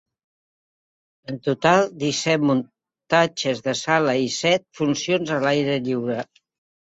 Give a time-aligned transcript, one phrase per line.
[1.31, 6.19] En total, disset muntatges de sala i set funcions a l’aire lliure.